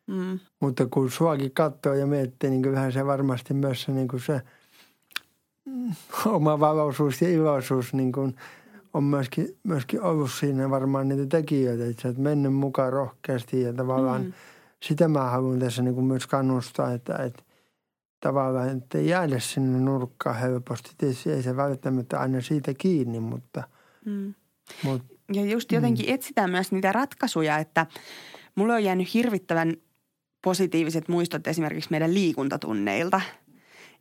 Mm. 0.06 0.38
Mutta 0.60 0.86
kun 0.86 1.10
suakin 1.10 1.50
katsoo 1.52 1.94
ja 1.94 2.06
miettii, 2.06 2.50
niin 2.50 2.62
kyllähän 2.62 2.92
se 2.92 3.06
varmasti 3.06 3.54
myös 3.54 3.82
se, 3.82 3.92
niin 3.92 4.08
kuin 4.08 4.20
se 4.20 4.40
mm, 5.64 5.92
oma 6.26 6.60
valoisuus 6.60 7.22
ja 7.22 7.28
iloisuus 7.28 7.94
niin 7.94 8.12
kuin 8.12 8.36
on 8.94 9.04
myöskin, 9.04 9.56
myöskin 9.62 10.02
ollut 10.02 10.32
siinä 10.32 10.70
varmaan 10.70 11.08
niitä 11.08 11.26
tekijöitä, 11.26 11.86
että 11.86 12.02
sä 12.02 12.08
oot 12.08 12.18
mennyt 12.18 12.54
mukaan 12.54 12.92
rohkeasti 12.92 13.62
ja 13.62 13.72
tavallaan 13.72 14.24
mm. 14.24 14.32
sitä 14.82 15.08
mä 15.08 15.20
haluan 15.20 15.58
tässä 15.58 15.82
niin 15.82 15.94
kuin 15.94 16.06
myös 16.06 16.26
kannustaa, 16.26 16.92
että, 16.92 17.16
että 17.16 17.42
tavallaan, 18.20 18.76
että 18.76 18.98
ei 18.98 19.08
jäädä 19.08 19.38
sinne 19.38 19.80
nurkkaan 19.80 20.36
helposti. 20.36 20.90
Tietysti 20.98 21.32
ei 21.32 21.42
se 21.42 21.56
välttämättä 21.56 22.20
aina 22.20 22.40
siitä 22.40 22.74
kiinni, 22.78 23.20
mutta... 23.20 23.62
Mm. 24.04 24.34
mutta 24.82 25.14
ja 25.32 25.44
just 25.44 25.72
jotenkin 25.72 26.06
mm. 26.06 26.14
etsitään 26.14 26.50
myös 26.50 26.72
niitä 26.72 26.92
ratkaisuja, 26.92 27.58
että 27.58 27.86
mulle 28.54 28.72
on 28.74 28.84
jäänyt 28.84 29.14
hirvittävän 29.14 29.76
positiiviset 30.44 31.08
muistot 31.08 31.46
esimerkiksi 31.46 31.90
meidän 31.90 32.14
liikuntatunneilta– 32.14 33.20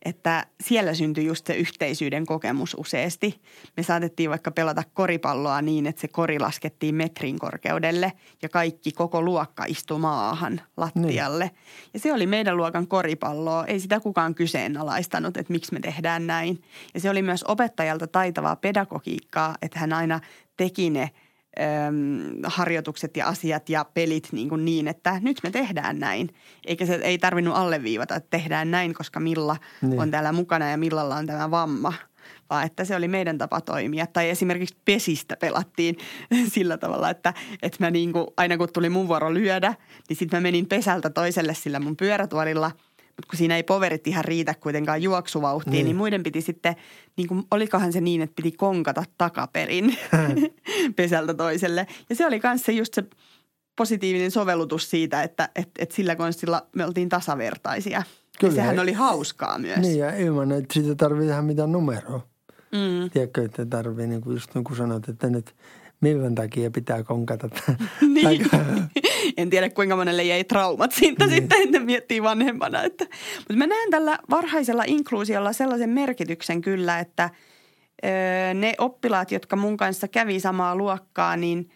että 0.04 0.46
siellä 0.60 0.94
syntyi 0.94 1.26
just 1.26 1.46
se 1.46 1.54
yhteisyyden 1.54 2.26
kokemus 2.26 2.76
useasti. 2.78 3.42
Me 3.76 3.82
saatettiin 3.82 4.30
vaikka 4.30 4.50
pelata 4.50 4.82
koripalloa 4.94 5.62
niin, 5.62 5.86
että 5.86 6.00
se 6.00 6.08
kori 6.08 6.38
laskettiin 6.38 6.94
metrin 6.94 7.38
korkeudelle 7.38 8.12
ja 8.42 8.48
kaikki 8.48 8.92
koko 8.92 9.22
luokka 9.22 9.64
istui 9.64 9.98
maahan 9.98 10.60
lattialle. 10.76 11.44
Niin. 11.44 11.90
Ja 11.94 12.00
se 12.00 12.12
oli 12.12 12.26
meidän 12.26 12.56
luokan 12.56 12.88
koripalloa. 12.88 13.64
Ei 13.64 13.80
sitä 13.80 14.00
kukaan 14.00 14.34
kyseenalaistanut, 14.34 15.36
että 15.36 15.52
miksi 15.52 15.72
me 15.72 15.80
tehdään 15.80 16.26
näin. 16.26 16.62
Ja 16.94 17.00
se 17.00 17.10
oli 17.10 17.22
myös 17.22 17.44
opettajalta 17.48 18.06
taitavaa 18.06 18.56
pedagogiikkaa, 18.56 19.56
että 19.62 19.78
hän 19.78 19.92
aina 19.92 20.20
teki 20.56 20.90
ne– 20.90 21.10
harjoitukset 22.44 23.16
ja 23.16 23.26
asiat 23.26 23.68
ja 23.68 23.84
pelit 23.94 24.28
niin, 24.32 24.48
kuin 24.48 24.64
niin, 24.64 24.88
että 24.88 25.20
nyt 25.22 25.40
me 25.42 25.50
tehdään 25.50 25.98
näin. 25.98 26.34
Eikä 26.66 26.86
se 26.86 26.94
ei 26.94 27.18
tarvinnut 27.18 27.56
alleviivata, 27.56 28.16
että 28.16 28.30
tehdään 28.30 28.70
näin, 28.70 28.94
koska 28.94 29.20
Milla 29.20 29.56
niin. 29.82 30.00
on 30.00 30.10
täällä 30.10 30.32
mukana 30.32 30.70
ja 30.70 30.76
Millalla 30.76 31.16
on 31.16 31.26
tämä 31.26 31.50
vamma. 31.50 31.92
Vaan 32.50 32.66
että 32.66 32.84
se 32.84 32.96
oli 32.96 33.08
meidän 33.08 33.38
tapa 33.38 33.60
toimia. 33.60 34.06
Tai 34.06 34.30
esimerkiksi 34.30 34.76
pesistä 34.84 35.36
pelattiin 35.36 35.98
sillä 36.54 36.78
tavalla, 36.78 37.10
että, 37.10 37.34
että 37.62 37.84
mä 37.84 37.90
niin 37.90 38.12
kuin, 38.12 38.26
aina 38.36 38.56
kun 38.56 38.68
tuli 38.72 38.90
mun 38.90 39.08
vuoro 39.08 39.34
lyödä, 39.34 39.74
niin 40.08 40.16
sitten 40.16 40.36
mä 40.36 40.40
menin 40.40 40.66
pesältä 40.66 41.10
toiselle 41.10 41.54
sillä 41.54 41.80
mun 41.80 41.96
pyörätuolilla– 41.96 42.70
mutta 43.16 43.30
kun 43.30 43.38
siinä 43.38 43.56
ei 43.56 43.62
poverit 43.62 44.06
ihan 44.06 44.24
riitä 44.24 44.54
kuitenkaan 44.54 45.02
juoksuvauhtiin, 45.02 45.72
niin, 45.72 45.84
niin 45.84 45.96
muiden 45.96 46.22
piti 46.22 46.40
sitten, 46.40 46.76
niin 47.16 47.28
kuin, 47.28 47.44
olikohan 47.50 47.92
se 47.92 48.00
niin, 48.00 48.22
että 48.22 48.34
piti 48.34 48.52
konkata 48.52 49.04
takaperin 49.18 49.96
pesältä 50.96 51.34
toiselle. 51.34 51.86
Ja 52.10 52.16
se 52.16 52.26
oli 52.26 52.40
myös 52.42 52.64
se 52.64 52.72
just 52.72 52.94
se 52.94 53.04
positiivinen 53.76 54.30
sovellutus 54.30 54.90
siitä, 54.90 55.22
että 55.22 55.48
et, 55.54 55.68
et 55.78 55.92
sillä 55.92 56.16
konstilla 56.16 56.66
me 56.76 56.84
oltiin 56.86 57.08
tasavertaisia. 57.08 58.02
Kyllä. 58.40 58.52
Ja 58.52 58.56
sehän 58.56 58.78
oli 58.78 58.92
hauskaa 58.92 59.58
myös. 59.58 59.78
Niin 59.78 59.98
ja 59.98 60.16
ilman, 60.16 60.52
että 60.52 60.74
siitä 60.74 60.94
tarvii 60.94 61.26
tehdä 61.26 61.42
mitään 61.42 61.72
numeroa. 61.72 62.26
Mm. 62.72 63.10
Tiedätkö, 63.10 63.44
että 63.44 63.66
tarvii, 63.66 64.06
niin 64.06 64.20
kuin 64.20 64.34
just 64.34 64.54
niin 64.54 64.64
kuin 64.64 64.76
sanot, 64.76 65.08
että 65.08 65.30
nyt– 65.30 65.54
milloin 66.00 66.34
takia 66.34 66.70
pitää 66.70 67.02
konkata. 67.02 67.48
niin. 68.14 68.50
en 69.36 69.50
tiedä 69.50 69.70
kuinka 69.70 69.96
monelle 69.96 70.24
jäi 70.24 70.44
traumat 70.44 70.92
siitä 70.92 71.26
niin. 71.26 71.34
sitten, 71.34 71.62
että 71.62 71.80
miettii 71.80 72.22
vanhempana. 72.22 72.82
Että. 72.82 73.04
Mutta 73.38 73.54
mä 73.54 73.66
näen 73.66 73.90
tällä 73.90 74.18
varhaisella 74.30 74.84
inkluusiolla 74.86 75.52
sellaisen 75.52 75.90
merkityksen 75.90 76.60
kyllä, 76.62 76.98
että 76.98 77.30
ne 78.54 78.74
oppilaat, 78.78 79.32
jotka 79.32 79.56
mun 79.56 79.76
kanssa 79.76 80.08
kävi 80.08 80.40
samaa 80.40 80.76
luokkaa, 80.76 81.36
niin 81.36 81.70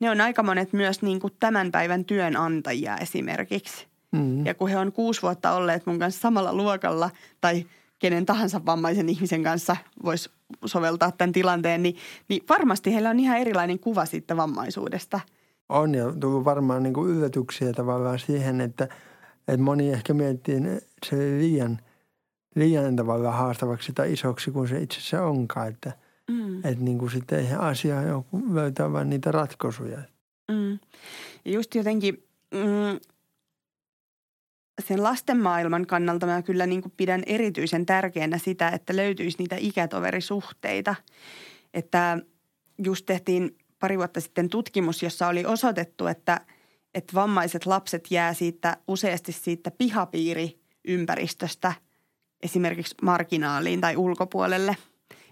ne 0.00 0.10
on 0.10 0.20
aika 0.20 0.42
monet 0.42 0.72
myös 0.72 1.02
niin 1.02 1.20
kuin 1.20 1.32
tämän 1.40 1.70
päivän 1.72 2.04
työnantajia 2.04 2.96
esimerkiksi. 2.96 3.86
Mm. 4.12 4.46
Ja 4.46 4.54
kun 4.54 4.68
he 4.68 4.76
on 4.76 4.92
kuusi 4.92 5.22
vuotta 5.22 5.52
olleet 5.52 5.86
mun 5.86 5.98
kanssa 5.98 6.20
samalla 6.20 6.54
luokalla 6.54 7.10
tai– 7.40 7.64
kenen 7.98 8.26
tahansa 8.26 8.66
vammaisen 8.66 9.08
ihmisen 9.08 9.42
kanssa 9.42 9.76
voisi 10.04 10.30
soveltaa 10.64 11.12
tämän 11.12 11.32
tilanteen, 11.32 11.82
niin, 11.82 11.96
niin 12.28 12.42
varmasti 12.48 12.94
heillä 12.94 13.10
on 13.10 13.20
ihan 13.20 13.38
erilainen 13.38 13.78
kuva 13.78 14.04
siitä 14.04 14.36
vammaisuudesta. 14.36 15.20
On 15.68 15.94
ja 15.94 16.12
tullut 16.20 16.44
varmaan 16.44 16.82
niin 16.82 16.94
kuin 16.94 17.10
yllätyksiä 17.10 17.72
tavallaan 17.72 18.18
siihen, 18.18 18.60
että, 18.60 18.88
että 19.48 19.62
moni 19.62 19.90
ehkä 19.90 20.14
miettii, 20.14 20.56
että 20.56 21.08
se 21.10 21.16
liian, 21.16 21.78
liian 22.54 22.96
tavallaan 22.96 23.38
haastavaksi 23.38 23.92
tai 23.92 24.12
isoksi 24.12 24.50
kuin 24.50 24.68
se 24.68 24.78
itse 24.78 24.98
asiassa 24.98 25.26
onkaan. 25.26 25.68
Että, 25.68 25.92
mm. 26.30 26.56
että 26.56 26.84
niin 26.84 26.98
kuin 26.98 27.10
sitten 27.10 27.38
ei 27.38 27.54
asia 27.58 28.02
joku 28.02 28.42
löytää 28.54 28.92
vain 28.92 29.10
niitä 29.10 29.32
ratkaisuja. 29.32 29.98
Mm. 30.52 30.78
Ja 31.44 31.52
just 31.52 31.74
jotenkin 31.74 32.24
mm, 32.54 33.00
sen 34.84 35.02
lasten 35.02 35.40
maailman 35.40 35.86
kannalta 35.86 36.26
mä 36.26 36.42
kyllä 36.42 36.66
niin 36.66 36.82
kuin 36.82 36.92
pidän 36.96 37.22
erityisen 37.26 37.86
tärkeänä 37.86 38.38
sitä, 38.38 38.68
että 38.68 38.96
löytyisi 38.96 39.38
niitä 39.38 39.56
ikätoverisuhteita. 39.58 40.94
Että 41.74 42.18
just 42.84 43.06
tehtiin 43.06 43.56
pari 43.78 43.98
vuotta 43.98 44.20
sitten 44.20 44.48
tutkimus, 44.48 45.02
jossa 45.02 45.28
oli 45.28 45.44
osoitettu, 45.44 46.06
että, 46.06 46.40
että 46.94 47.14
vammaiset 47.14 47.66
lapset 47.66 48.10
jää 48.10 48.34
siitä 48.34 48.76
useasti 48.88 49.32
siitä 49.32 49.70
pihapiiriympäristöstä 49.70 51.72
esimerkiksi 52.42 52.94
marginaaliin 53.02 53.80
tai 53.80 53.96
ulkopuolelle. 53.96 54.76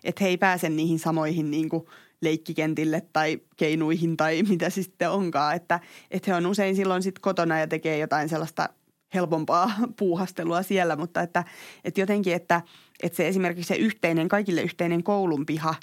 Että 0.05 0.25
he 0.25 0.29
ei 0.29 0.37
pääse 0.37 0.69
niihin 0.69 0.99
samoihin 0.99 1.51
niin 1.51 1.69
kuin 1.69 1.87
leikkikentille 2.21 3.03
tai 3.13 3.41
keinuihin 3.57 4.17
tai 4.17 4.43
mitä 4.49 4.71
sitten 4.71 5.11
onkaan. 5.11 5.57
Että, 5.57 5.81
että 6.11 6.31
he 6.31 6.37
on 6.37 6.47
usein 6.47 6.77
silloin 6.77 7.03
sitten 7.03 7.23
kotona 7.23 7.61
ja 7.61 7.67
tekee 7.67 7.99
jotain 7.99 8.29
sellaista– 8.29 8.69
helpompaa 9.15 9.71
puuhastelua 9.99 10.63
siellä, 10.63 10.97
mutta 10.97 11.23
että, 11.23 11.45
että 11.85 12.01
jotenkin, 12.01 12.35
että, 12.35 12.63
että 13.03 13.17
se 13.17 13.29
esimerkiksi 13.29 13.69
se 13.69 13.77
yhteinen, 13.77 14.29
kaikille 14.29 14.63
yhteinen 14.63 15.03
koulunpiha, 15.03 15.75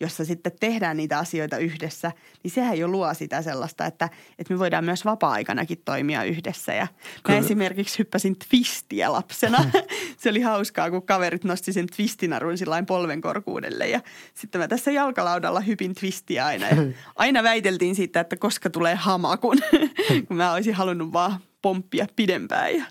jossa 0.00 0.24
sitten 0.24 0.52
tehdään 0.60 0.96
niitä 0.96 1.18
asioita 1.18 1.58
yhdessä, 1.58 2.12
niin 2.42 2.50
sehän 2.50 2.78
jo 2.78 2.88
luo 2.88 3.14
sitä 3.14 3.42
sellaista, 3.42 3.86
että, 3.86 4.08
että 4.38 4.54
me 4.54 4.58
voidaan 4.58 4.84
myös 4.84 5.04
vapaa-aikanakin 5.04 5.82
toimia 5.84 6.24
yhdessä. 6.24 6.74
Ja 6.74 6.86
mä 7.28 7.36
esimerkiksi 7.36 7.98
hyppäsin 7.98 8.36
twistiä 8.48 9.12
lapsena. 9.12 9.64
se 10.20 10.30
oli 10.30 10.40
hauskaa, 10.40 10.90
kun 10.90 11.02
kaverit 11.02 11.44
nosti 11.44 11.72
sen 11.72 11.86
twistinarun 11.96 12.58
sillain 12.58 12.86
polvenkorkuudelle 12.86 13.88
ja 13.88 14.00
sitten 14.34 14.60
mä 14.60 14.68
tässä 14.68 14.90
jalkalaudalla 14.90 15.60
hypin 15.60 15.94
twistiä 15.94 16.46
aina. 16.46 16.68
Ja 16.68 16.76
aina 17.16 17.42
väiteltiin 17.42 17.94
siitä, 17.94 18.20
että 18.20 18.36
koska 18.36 18.70
tulee 18.70 18.94
hama, 18.94 19.36
kun, 19.36 19.58
kun 20.28 20.36
mä 20.36 20.52
olisin 20.52 20.74
halunnut 20.74 21.12
vaan 21.12 21.40
pomppia 21.62 22.06
pidempään. 22.16 22.76
Ja 22.76 22.84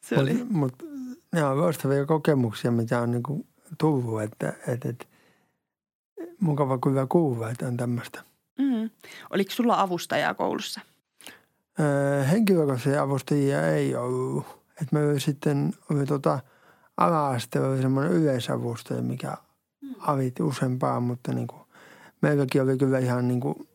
se 0.00 0.18
oli. 0.18 0.34
Mutta 0.50 0.84
ne 1.32 1.44
on 1.44 1.60
loistavia 1.60 2.06
kokemuksia, 2.06 2.70
mitä 2.70 3.00
on 3.00 3.10
niinku 3.10 3.46
tullut, 3.78 4.22
että, 4.22 4.54
että, 4.68 4.88
että 4.88 5.06
mukava 6.46 6.78
kyllä 6.78 7.06
kuulla, 7.08 7.50
että 7.50 7.66
on 7.66 7.76
tämmöistä. 7.76 8.22
Mm. 8.58 8.90
Oliko 9.30 9.50
sulla 9.50 9.80
avustajaa 9.80 10.34
koulussa? 10.34 10.80
Öö, 11.80 12.24
henkilökohtaisia 12.24 13.02
avustajia 13.02 13.66
ei 13.66 13.96
ollut. 13.96 14.46
Et 14.82 14.92
me 14.92 15.00
sitten 15.20 15.74
oli 15.90 16.06
tota, 16.06 16.38
ala-aste 16.96 17.60
oli 17.60 17.82
semmoinen 17.82 18.12
yleisavustaja, 18.12 19.02
mikä 19.02 19.36
mm. 19.82 19.94
avitti 20.00 20.42
useampaa, 20.42 21.00
mutta 21.00 21.32
niin 21.32 21.46
kuin, 21.46 21.60
meilläkin 22.22 22.62
oli 22.62 22.78
kyllä 22.78 22.98
ihan 22.98 23.28
niin 23.28 23.40
kuin 23.40 23.68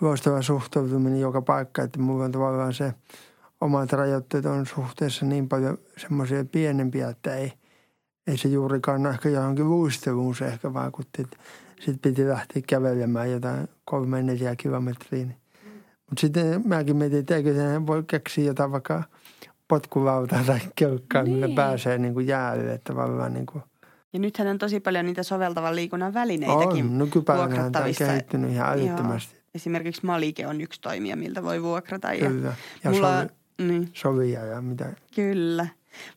loistava 0.00 0.42
suhtautuminen 0.42 1.20
joka 1.20 1.42
paikka, 1.42 1.82
että 1.82 1.98
mulla 1.98 2.24
on 2.24 2.32
tavallaan 2.32 2.74
se 2.74 2.94
omat 3.60 3.92
rajoitteet 3.92 4.46
on 4.46 4.66
suhteessa 4.66 5.26
niin 5.26 5.48
paljon 5.48 5.78
semmoisia 5.96 6.44
pienempiä, 6.44 7.08
että 7.08 7.34
ei, 7.34 7.52
ei 8.26 8.36
se 8.36 8.48
juurikaan 8.48 9.06
ehkä 9.06 9.28
johonkin 9.28 9.70
luisteluun 9.70 10.34
se 10.34 10.46
ehkä 10.46 10.72
vaikutti. 10.72 11.26
Sitten 11.84 11.98
piti 11.98 12.28
lähteä 12.28 12.62
kävelemään 12.66 13.30
jotain 13.30 13.68
kolme 13.84 14.22
neljä 14.22 14.56
kilometriä. 14.56 15.26
Mutta 16.10 16.20
sitten 16.20 16.62
mäkin 16.68 16.96
mietin, 16.96 17.18
että 17.18 17.36
eikö 17.36 17.54
se 17.54 17.86
voi 17.86 18.02
keksiä 18.06 18.44
jotain 18.44 18.72
vaikka 18.72 19.02
potkulautaa 19.68 20.44
tai 20.44 20.58
kelkkaa, 20.74 21.22
niin. 21.22 21.32
millä 21.32 21.54
pääsee 21.54 21.98
niin 21.98 22.14
kuin 22.14 22.26
jäälle. 22.26 22.80
Tavallaan 22.84 23.34
niin 23.34 23.46
kuin 23.46 23.62
ja 24.14 24.20
nythän 24.20 24.48
on 24.48 24.58
tosi 24.58 24.80
paljon 24.80 25.06
niitä 25.06 25.22
soveltavan 25.22 25.76
liikunnan 25.76 26.14
välineitäkin 26.14 26.84
On, 26.84 26.98
nykypäivänä 26.98 27.64
on 27.64 27.72
kehittynyt 27.98 28.50
ihan 28.50 28.72
älyttömästi. 28.72 29.36
Esimerkiksi 29.54 30.06
Malike 30.06 30.46
on 30.46 30.60
yksi 30.60 30.80
toimija, 30.80 31.16
miltä 31.16 31.42
voi 31.42 31.62
vuokrata. 31.62 32.08
Kyllä, 32.18 32.48
ja, 32.48 32.54
ja 32.84 32.90
mulla, 32.90 33.20
sovi, 33.20 33.68
niin. 33.68 33.90
sovia 33.94 34.44
ja 34.44 34.62
mitä. 34.62 34.92
Kyllä. 35.14 35.66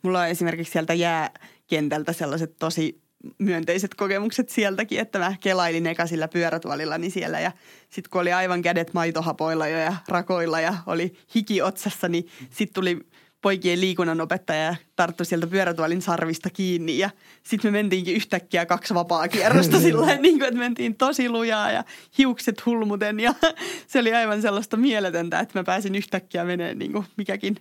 Mulla 0.01 0.21
on 0.21 0.27
esimerkiksi 0.27 0.71
sieltä 0.71 0.93
jääkentältä 0.93 2.13
sellaiset 2.13 2.55
tosi 2.59 3.01
myönteiset 3.37 3.95
kokemukset 3.95 4.49
sieltäkin, 4.49 4.99
että 4.99 5.19
mä 5.19 5.35
kelailin 5.39 5.87
eka 5.87 6.07
sillä 6.07 6.27
pyörätuolillani 6.27 7.01
niin 7.01 7.11
siellä. 7.11 7.39
Ja 7.39 7.51
sitten 7.89 8.09
kun 8.09 8.21
oli 8.21 8.33
aivan 8.33 8.61
kädet 8.61 8.93
maitohapoilla 8.93 9.67
jo 9.67 9.77
ja 9.77 9.95
rakoilla 10.07 10.59
ja 10.59 10.73
oli 10.85 11.13
hiki 11.35 11.61
otsassa, 11.61 12.07
niin 12.07 12.27
sitten 12.49 12.73
tuli 12.73 12.99
poikien 13.41 13.81
liikunnanopettaja 13.81 14.75
tarttui 14.95 15.25
sieltä 15.25 15.47
pyörätuolin 15.47 16.01
sarvista 16.01 16.49
kiinni. 16.49 16.97
Ja 16.97 17.09
sitten 17.43 17.71
me 17.71 17.77
mentiinkin 17.77 18.15
yhtäkkiä 18.15 18.65
kaksi 18.65 18.93
vapaa 18.93 19.27
kierrosta 19.27 19.79
sillä 19.87 20.15
niin 20.15 20.39
kuin, 20.39 20.47
että 20.47 20.59
mentiin 20.59 20.95
tosi 20.95 21.29
lujaa 21.29 21.71
ja 21.71 21.83
hiukset 22.17 22.65
hulmuten. 22.65 23.19
Ja 23.19 23.33
se 23.87 23.99
oli 23.99 24.13
aivan 24.13 24.41
sellaista 24.41 24.77
mieletöntä, 24.77 25.39
että 25.39 25.59
mä 25.59 25.63
pääsin 25.63 25.95
yhtäkkiä 25.95 26.43
menemään 26.43 26.79
niin 26.79 26.91
kuin 26.91 27.05
mikäkin, 27.17 27.57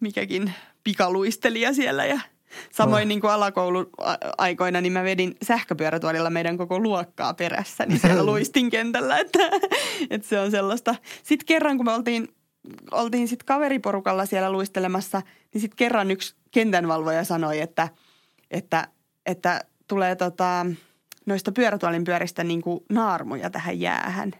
mikäkin 0.00 0.52
pikaluistelija 0.84 1.72
siellä 1.72 2.04
ja 2.04 2.20
Samoin 2.72 3.02
Oh. 3.02 3.08
niin 3.08 3.20
kuin 3.20 3.30
alakouluaikoina, 3.30 4.80
niin 4.80 4.92
mä 4.92 5.04
vedin 5.04 5.36
sähköpyörätuolilla 5.42 6.30
meidän 6.30 6.56
koko 6.56 6.80
luokkaa 6.80 7.34
perässä, 7.34 7.86
niin 7.86 8.00
siellä 8.00 8.26
luistin 8.32 8.70
kentällä, 8.70 9.18
että, 9.18 9.38
että 10.10 10.28
se 10.28 10.40
on 10.40 10.50
sellaista. 10.50 10.94
Sitten 11.22 11.46
kerran, 11.46 11.76
kun 11.76 11.86
me 11.86 11.92
oltiin, 11.92 12.28
oltiin 12.90 13.28
sit 13.28 13.42
kaveriporukalla 13.42 14.26
siellä 14.26 14.52
luistelemassa, 14.52 15.22
niin 15.54 15.60
sitten 15.60 15.76
kerran 15.76 16.10
yksi 16.10 16.34
kentänvalvoja 16.50 17.24
sanoi, 17.24 17.60
että, 17.60 17.88
että, 18.50 18.88
että 19.26 19.64
tulee 19.88 20.16
tota, 20.16 20.66
noista 21.26 21.52
pyörätuolin 21.52 22.04
pyöristä 22.04 22.44
niin 22.44 22.62
kuin 22.62 22.80
naarmuja 22.88 23.50
tähän 23.50 23.80
jäähän. 23.80 24.32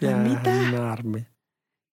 Sillä 0.00 0.16
mitä? 0.16 0.70
Naarmi. 0.72 1.26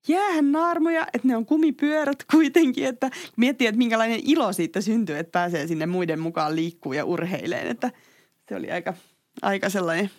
Jäähän 0.08 0.52
naarmuja, 0.52 1.08
että 1.14 1.28
ne 1.28 1.38
on 1.38 1.46
kumipyörät 1.46 2.24
kuitenkin, 2.32 2.86
että 2.86 3.10
miettii, 3.36 3.68
että 3.68 3.78
minkälainen 3.78 4.20
ilo 4.24 4.54
siitä 4.54 4.82
syntyy, 4.82 5.18
että 5.18 5.32
pääsee 5.32 5.68
sinne 5.68 5.86
muiden 5.86 6.20
mukaan 6.20 6.56
liikkuu 6.56 6.94
ja 6.94 7.06
urheileen, 7.06 7.68
että 7.68 7.92
se 8.50 8.56
oli 8.56 8.72
aika, 8.72 8.94
aika 9.42 9.70
sellainen 9.70 10.10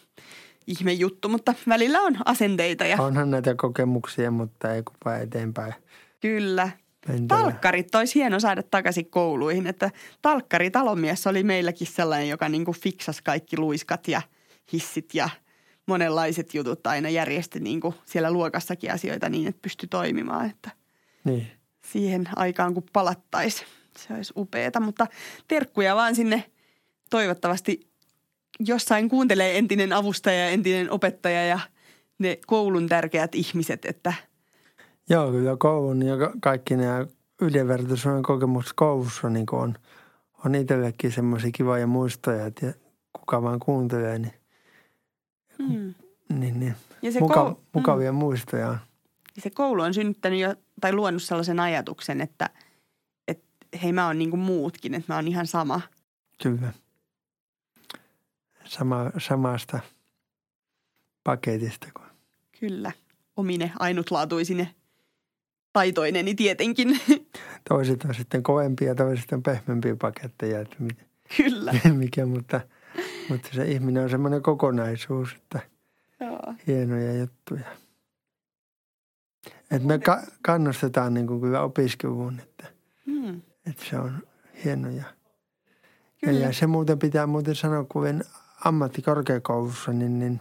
ihme 0.67 0.93
juttu, 0.93 1.29
mutta 1.29 1.55
välillä 1.69 2.01
on 2.01 2.17
asenteita 2.25 2.85
ja 2.85 2.97
Onhan 3.03 3.31
näitä 3.31 3.55
kokemuksia, 3.55 4.31
mutta 4.31 4.75
ei 4.75 4.83
vaan 5.05 5.23
eteenpäin. 5.23 5.75
kyllä. 6.21 6.71
Mentävä. 7.09 7.41
Talkkarit 7.41 7.95
olisi 7.95 8.15
hieno 8.15 8.41
saada 8.41 8.63
takaisin 8.63 9.11
kouluihin, 9.11 9.67
että 9.67 9.91
talkkari 10.23 10.71
talonmies 10.71 11.27
oli 11.27 11.43
meilläkin 11.43 11.87
sellainen, 11.87 12.29
joka 12.29 12.49
niin 12.49 12.65
kuin 12.65 12.77
fiksasi 12.81 13.23
kaikki 13.23 13.57
luiskat 13.59 14.09
ja 14.09 14.23
hissit 14.73 15.15
ja 15.15 15.29
monenlaiset 15.87 16.55
jutut 16.55 16.87
aina 16.87 17.09
järjesti 17.09 17.61
niin 17.61 17.81
kuin 17.81 17.95
siellä 18.05 18.31
luokassakin 18.31 18.93
asioita 18.93 19.29
niin, 19.29 19.49
että 19.49 19.63
pystyi 19.63 19.87
toimimaan, 19.89 20.51
että 20.51 20.71
Niin. 21.25 21.47
siihen 21.93 22.29
aikaan, 22.37 22.75
kun 22.75 22.83
palattaisiin. 22.93 23.69
Se 23.99 24.15
olisi 24.15 24.33
upeeta, 24.37 24.81
mutta 24.81 25.07
terkkuja 25.49 25.97
vaan 25.97 26.15
sinne 26.15 26.45
toivottavasti 27.11 27.89
jossain 28.61 29.09
kuuntelee 29.09 29.59
entinen 29.59 29.93
avustaja 29.93 30.39
ja 30.39 30.49
entinen 30.51 30.91
opettaja 30.91 31.47
ja 31.47 31.59
ne 32.19 32.39
koulun 32.47 32.89
tärkeät 32.89 33.35
ihmiset, 33.35 33.85
että 33.85 34.13
Joo, 35.11 35.31
kyllä 35.31 35.57
koulun 35.59 36.03
ja 36.03 36.17
ka- 36.19 36.33
kaikki 36.41 36.77
nämä 36.77 37.07
yhdenvertaisuuden 37.41 38.23
kokemukset 38.23 38.73
koulussa 38.77 39.31
niin 39.31 39.47
on, 39.53 39.75
on 40.45 40.55
itsellekin 40.55 41.13
semmoisia 41.13 41.51
kivoja 41.53 41.87
muistoja, 41.87 42.47
että 42.47 42.75
kuka 43.13 43.43
vaan 43.43 43.59
kuuntelee, 43.59 44.19
niin, 44.19 44.33
mm. 45.59 45.95
niin, 46.39 46.61
niin 46.61 46.75
ja 47.03 47.13
se, 47.13 47.21
muka, 47.21 47.35
koulu, 47.35 47.61
mukavia 47.73 48.13
muistoja 48.13 48.69
on. 48.69 48.75
mm, 48.75 49.41
se 49.43 49.51
koulu 49.51 49.83
on 49.83 49.95
synnyttänyt 49.95 50.41
jo, 50.41 50.55
tai 50.81 50.93
luonut 50.93 51.23
sellaisen 51.23 51.61
ajatuksen, 51.61 52.21
että, 52.21 52.51
että 53.29 53.45
hei 53.83 53.93
mä 53.93 54.07
oon 54.07 54.19
niin 54.19 54.31
kuin 54.31 54.41
muutkin, 54.41 54.95
että 54.95 55.13
mä 55.13 55.17
oon 55.17 55.29
ihan 55.29 55.47
sama. 55.47 55.81
Kyllä. 56.43 56.73
Sama, 58.65 59.11
samasta 59.19 59.81
paketista 61.25 61.87
kuin 61.95 62.09
Kyllä, 62.61 62.93
omine 63.37 63.73
ainutlaatuisine 63.79 64.75
taitoineni 65.73 66.35
tietenkin. 66.35 67.01
toiset 67.69 68.05
on 68.05 68.15
sitten 68.15 68.43
kovempia, 68.43 68.95
toiset 68.95 69.33
on 69.33 69.43
pehmeämpiä 69.43 69.97
paketteja, 69.97 70.61
että 70.61 70.77
mit- 70.79 71.07
Kyllä. 71.37 71.73
mikä, 71.93 72.27
mutta, 72.27 72.61
mutta 73.29 73.49
se 73.53 73.65
ihminen 73.65 74.03
on 74.03 74.11
semmoinen 74.11 74.43
kokonaisuus, 74.43 75.35
että 75.37 75.61
Joo. 76.21 76.55
hienoja 76.67 77.15
juttuja. 77.19 77.65
Että 79.71 79.89
me 79.89 79.99
ka- 79.99 80.23
kannustetaan 80.43 81.15
niin 81.15 81.27
kuin 81.27 81.41
kyllä 81.41 81.61
opiskeluun, 81.63 82.41
että, 82.41 82.67
Mm. 83.07 83.43
että 83.67 83.85
se 83.91 83.99
on 83.99 84.19
hienoja. 84.65 85.05
Ja, 86.23 86.29
Kyllä. 86.29 86.39
ja 86.47 86.53
se 86.53 86.67
muuten 86.67 86.99
pitää 86.99 87.27
muuten 87.27 87.55
sanoa, 87.55 87.85
kun 87.89 88.07
en 88.07 88.25
ammattikorkeakoulussa, 88.65 89.93
niin, 89.93 90.19
niin 90.19 90.41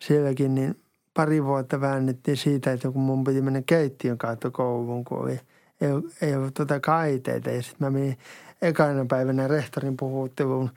sielläkin 0.00 0.54
niin 0.54 0.80
pari 1.14 1.44
vuotta 1.44 1.80
väännettiin 1.80 2.36
siitä, 2.36 2.72
että 2.72 2.90
kun 2.90 3.02
mun 3.02 3.24
piti 3.24 3.40
mennä 3.42 3.62
keittiön 3.66 4.18
kautta 4.18 4.50
kouluun, 4.50 5.04
kun 5.04 5.18
oli, 5.18 5.40
ei, 5.80 5.90
ei 6.22 6.34
ollut 6.34 6.54
tuota 6.54 6.80
kaiteita. 6.80 7.50
Ja 7.50 7.62
sitten 7.62 7.86
mä 7.86 7.90
menin 7.90 8.18
ekana 8.64 9.04
päivänä 9.08 9.48
rehtorin 9.48 9.96
puhutteluun. 9.96 10.70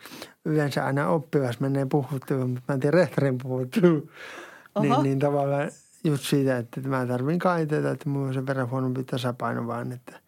Yleensä 0.46 0.86
aina 0.86 1.10
oppilas 1.10 1.60
menee 1.60 1.86
puhutteluun, 1.86 2.50
mutta 2.50 2.64
mä 2.68 2.74
en 2.74 2.80
tiedä 2.80 2.98
rehtorin 2.98 3.38
puhutteluun. 3.38 4.10
Niin, 4.82 5.04
niin 5.04 5.20
tavallaan 5.20 5.72
just 6.04 6.24
siitä, 6.24 6.58
että 6.58 6.82
mä 6.82 7.06
tarvin 7.06 7.40
kaiteita, 7.40 7.92
että 7.92 8.10
mulla 8.10 8.28
on 8.28 8.34
sen 8.34 8.48
verran 8.48 8.70
huonompi 8.70 9.04
tasapaino 9.04 9.68
vaan, 9.68 9.92
että, 9.92 10.20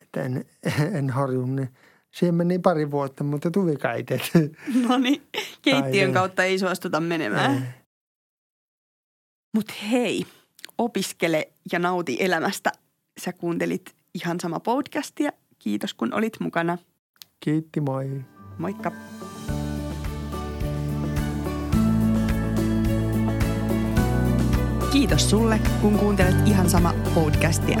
että 0.00 0.22
en, 0.22 0.44
en 0.98 1.10
horju. 1.10 1.46
Niin 1.46 1.68
siihen 2.14 2.34
meni 2.34 2.58
pari 2.58 2.90
vuotta, 2.90 3.24
mutta 3.24 3.50
tuli 3.50 3.76
kaiteet. 3.76 4.22
No 4.88 4.98
niin, 4.98 5.22
keittiön 5.62 6.12
kautta 6.12 6.44
ei 6.44 6.58
suostuta 6.58 7.00
menemään. 7.00 7.54
Ei. 7.54 7.84
Mutta 9.54 9.74
hei, 9.90 10.26
opiskele 10.78 11.48
ja 11.72 11.78
nauti 11.78 12.16
elämästä. 12.20 12.72
Sä 13.20 13.32
kuuntelit 13.32 13.94
ihan 14.14 14.40
sama 14.40 14.60
podcastia. 14.60 15.32
Kiitos 15.64 15.94
kun 15.94 16.14
olit 16.14 16.40
mukana. 16.40 16.78
Kiitti, 17.40 17.80
moi. 17.80 18.24
Moikka. 18.58 18.92
Kiitos 24.92 25.30
sulle, 25.30 25.60
kun 25.80 25.98
kuuntelet 25.98 26.48
ihan 26.48 26.70
sama 26.70 26.94
podcastia. 27.14 27.78